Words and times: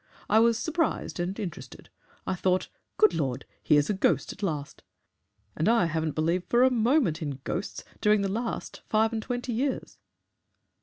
I 0.27 0.39
was 0.39 0.57
surprised 0.57 1.19
and 1.19 1.39
interested. 1.39 1.91
I 2.25 2.33
thought, 2.33 2.69
'Good 2.97 3.13
Lord! 3.13 3.45
Here's 3.61 3.87
a 3.87 3.93
ghost 3.93 4.33
at 4.33 4.41
last! 4.41 4.81
And 5.55 5.69
I 5.69 5.85
haven't 5.85 6.15
believed 6.15 6.49
for 6.49 6.63
a 6.63 6.71
moment 6.71 7.21
in 7.21 7.39
ghosts 7.43 7.83
during 8.01 8.21
the 8.21 8.27
last 8.27 8.81
five 8.89 9.13
and 9.13 9.21
twenty 9.21 9.53
years.'" 9.53 9.99